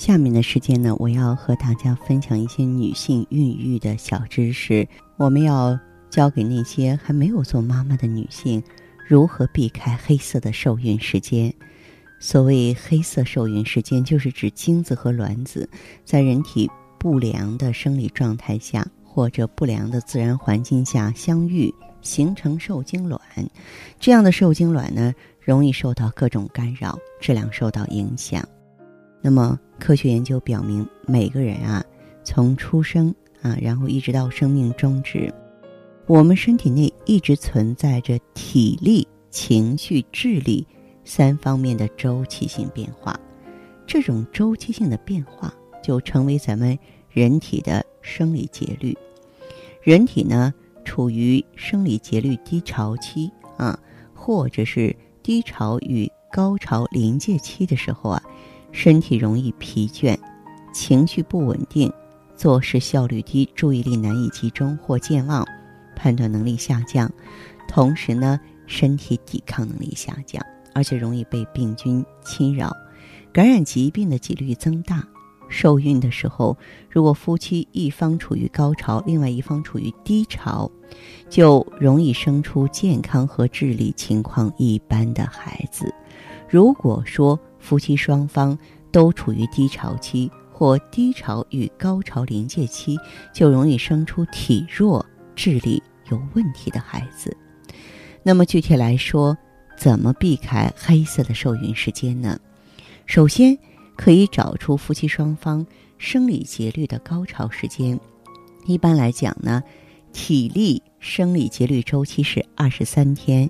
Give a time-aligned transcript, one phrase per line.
[0.00, 4.88] 下面的时间呢，我要和大家分享一些女性孕育的小知识。
[5.18, 5.78] 我们要
[6.08, 8.62] 教给那些还没有做妈妈的女性，
[9.06, 11.52] 如何避开黑色的受孕时间。
[12.18, 15.68] 所谓黑色受孕时间，就是指精子和卵子
[16.02, 16.66] 在人体
[16.98, 21.70] 不良的生理状态下，或者不良的自然环境下相遇，
[22.00, 23.20] 形成受精卵。
[23.98, 28.42] 这样的受精卵呢，容易受到各种干扰，质量受到影响。
[29.22, 31.84] 那么，科学研究表明，每个人啊，
[32.24, 35.32] 从出生啊，然后一直到生命终止，
[36.06, 40.66] 我们身体内一直存在着体力、情绪、智力
[41.04, 43.18] 三方面的周期性变化。
[43.86, 46.78] 这种周期性的变化就成为咱们
[47.10, 48.96] 人体的生理节律。
[49.82, 53.78] 人体呢，处于生理节律低潮期啊，
[54.14, 58.22] 或者是低潮与高潮临界期的时候啊。
[58.72, 60.16] 身体容易疲倦，
[60.72, 61.92] 情绪不稳定，
[62.36, 65.46] 做事效率低，注意力难以集中或健忘，
[65.96, 67.10] 判断能力下降。
[67.68, 70.44] 同时呢，身体抵抗能力下降，
[70.74, 72.74] 而且容易被病菌侵扰，
[73.32, 75.06] 感染疾病的几率增大。
[75.48, 76.56] 受孕的时候，
[76.88, 80.70] 如果夫妻一方处于高潮，另外一方处于低潮，
[81.28, 85.92] 就容易生出健康和智力情况一般的孩子。
[86.48, 88.58] 如果说，夫妻双方
[88.90, 92.98] 都处于低潮期或低潮与高潮临界期，
[93.32, 95.04] 就容易生出体弱、
[95.36, 97.36] 智力有问题的孩子。
[98.22, 99.36] 那么具体来说，
[99.78, 102.38] 怎么避开黑色的受孕时间呢？
[103.06, 103.56] 首先，
[103.96, 105.66] 可以找出夫妻双方
[105.96, 107.98] 生理节律的高潮时间。
[108.66, 109.62] 一般来讲呢，
[110.12, 113.48] 体力生理节律周期是二十三天，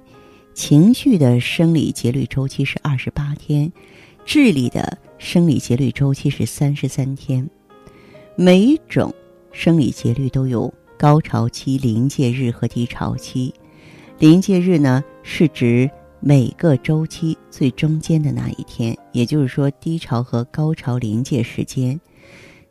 [0.54, 3.72] 情绪的生理节律周期是二十八天。
[4.33, 7.51] 智力的生理节律周期是三十三天，
[8.37, 9.13] 每一种
[9.51, 13.53] 生理节律都有高潮期、临界日和低潮期。
[14.21, 22.01] 临界日呢，是指每个周期最中间的那一天，也就是说低潮和高潮临界时间。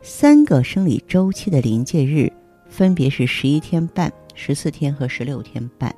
[0.00, 2.32] 三个生理周期的临界日
[2.70, 5.94] 分别是十一天半、十四天和十六天半。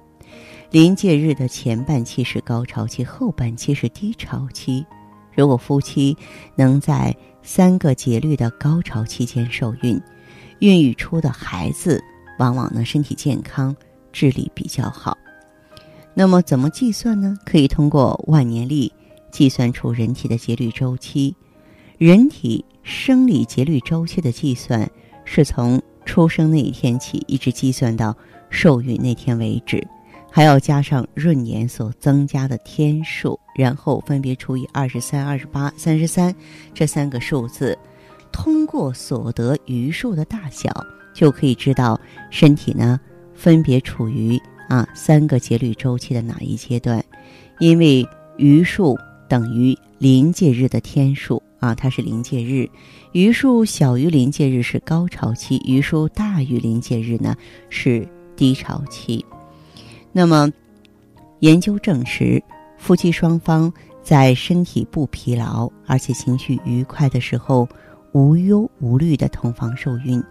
[0.73, 4.84] 临界日的前半期是高潮期，后半期是低潮期。
[5.34, 6.16] 如果夫妻
[6.54, 10.00] 能在三个节律的高潮期间受孕，
[10.60, 12.03] 孕育出的孩子
[12.38, 13.75] 往往呢身体健康、
[14.12, 15.16] 智力比较好。
[16.15, 17.37] 那么怎么计算呢？
[17.44, 18.93] 可以通过万年历
[19.31, 21.34] 计算出人体的节律周期。
[21.99, 24.91] 人体生理节律周期的计算
[25.25, 28.14] 是从出生那一天起，一直计算到
[28.50, 29.87] 受孕那天为止。
[30.34, 36.34] 还要加上闰年所增加的天数，然后分别除以二十三、二十八、三十三
[36.72, 37.78] 这三个数字，
[38.32, 40.72] 通过所得余数的大小，
[41.12, 42.00] 就可以知道
[42.31, 42.98] 身体呢
[43.34, 47.04] 分别处于啊三个节律周期的哪一阶段。
[47.59, 52.66] 因为余数等于临界日的天数啊，它是临界日；
[53.12, 57.37] 余数小于临界日是高潮期，余数大于临界日呢
[57.69, 59.22] 是低潮期。
[60.12, 60.53] 那么，
[61.41, 62.43] 研究证实，
[62.77, 67.67] 夫妻双方在身体不疲劳而且情绪愉快的时候，
[68.12, 70.23] 无忧无虑的同房受孕，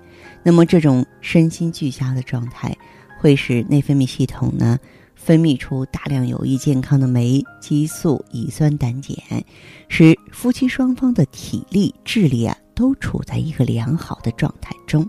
[0.43, 2.77] 那么这种身心俱佳的状态，
[3.19, 4.77] 会使内分泌系统呢
[5.15, 9.43] 分泌出大量有益健康的酶、激素、乙酸、胆碱，
[9.87, 15.07] 使夫妻双方的体力、智力啊都处在一个良好的状态中。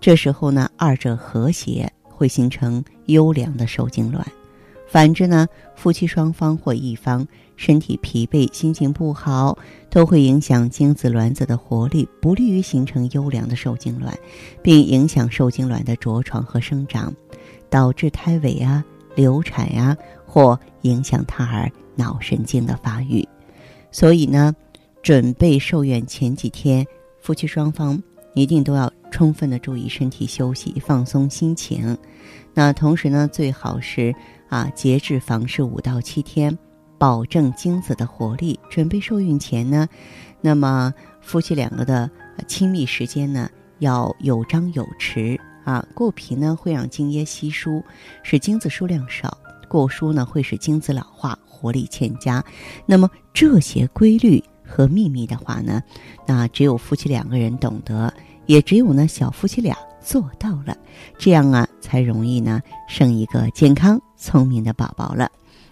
[0.00, 1.92] 这时候呢，二者和谐。
[2.16, 4.26] 会形成优良的受精卵，
[4.88, 7.26] 反之呢，夫妻双方或一方
[7.56, 9.58] 身体疲惫、心情不好，
[9.90, 14.16] 都会影响精子卵子的活力，不利于形成优良的受精卵，
[14.62, 17.14] 并影响受精卵的着床和生长，
[17.68, 18.82] 导致胎尾啊、
[19.14, 23.28] 流产呀，或影响胎儿脑神经的发育。
[23.92, 24.54] 所以呢，
[25.02, 26.86] 准备受孕前几天，
[27.20, 28.02] 夫妻双方
[28.32, 28.90] 一定都要。
[29.10, 31.96] 充分的注意身体休息，放松心情。
[32.54, 34.14] 那同时呢，最好是
[34.48, 36.56] 啊节制房事五到七天，
[36.98, 38.58] 保证精子的活力。
[38.70, 39.88] 准备受孕前呢，
[40.40, 42.10] 那么夫妻两个的
[42.46, 43.48] 亲密时间呢
[43.78, 45.86] 要有张有弛啊。
[45.94, 47.82] 过频呢会让精液稀疏，
[48.22, 49.28] 使精子数量少；
[49.68, 52.42] 过疏呢会使精子老化，活力欠佳。
[52.86, 55.82] 那么这些规律和秘密的话呢，
[56.26, 58.12] 那只有夫妻两个人懂得，
[58.46, 60.76] 也只有呢小夫妻俩做到了，
[61.18, 65.30] 这样啊才容易呢生一个健康聪明的宝宝了。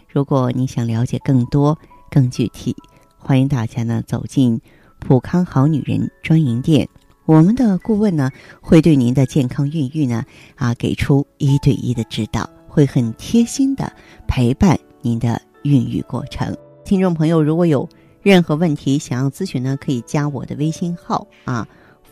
[0.08, 1.76] 如果你想了解更多、
[2.10, 2.74] 更具体，
[3.18, 4.60] 欢迎大家呢走进
[4.98, 6.88] 普康好女人专营店，
[7.26, 8.30] 我们的顾问呢
[8.60, 10.24] 会对您的健康孕育呢
[10.56, 13.92] 啊给出一对一的指导，会很贴心的
[14.26, 16.56] 陪伴您的孕育过程。
[16.84, 17.88] 听众朋友，如果有
[18.22, 21.66] 任何问题想要咨询呢，可以加我的微信号啊，